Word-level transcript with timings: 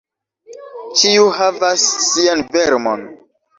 Ĉiu 1.01 1.27
havas 1.41 1.85
sian 2.07 2.45
vermon. 2.59 3.07